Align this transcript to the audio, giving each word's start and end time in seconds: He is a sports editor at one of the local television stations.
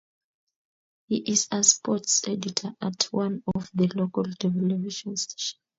He 1.09 1.17
is 1.17 1.47
a 1.51 1.61
sports 1.63 2.27
editor 2.27 2.75
at 2.81 3.03
one 3.11 3.43
of 3.53 3.69
the 3.71 3.85
local 3.89 4.23
television 4.23 5.15
stations. 5.15 5.55